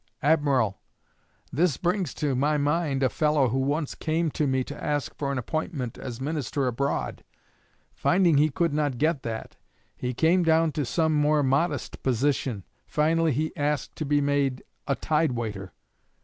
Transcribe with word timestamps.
'Admiral, 0.23 0.79
this 1.53 1.77
brings 1.77 2.15
to 2.15 2.33
my 2.33 2.57
mind 2.57 3.03
a 3.03 3.07
fellow 3.09 3.49
who 3.49 3.59
once 3.59 3.93
came 3.93 4.31
to 4.31 4.47
me 4.47 4.63
to 4.63 4.83
ask 4.83 5.13
for 5.13 5.31
an 5.31 5.37
appointment 5.37 5.95
as 5.95 6.19
minister 6.19 6.65
abroad. 6.65 7.23
Finding 7.93 8.39
he 8.39 8.49
could 8.49 8.73
not 8.73 8.97
get 8.97 9.21
that, 9.21 9.57
he 9.95 10.11
came 10.11 10.41
down 10.41 10.71
to 10.71 10.85
some 10.87 11.13
more 11.13 11.43
modest 11.43 12.01
position. 12.01 12.63
Finally 12.87 13.33
he 13.33 13.55
asked 13.55 13.95
to 13.95 14.03
be 14.03 14.19
made 14.21 14.63
a 14.87 14.95
tide 14.95 15.33
waiter. 15.33 15.71